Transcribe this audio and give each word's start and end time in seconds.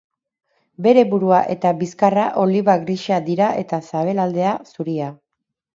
Bere 0.85 1.03
burua 1.11 1.41
eta 1.57 1.75
bizkarra 1.83 2.25
oliba-grisa 2.45 3.21
dira 3.29 3.53
eta 3.65 3.81
sabelaldea 3.93 4.61
zuria. 4.75 5.17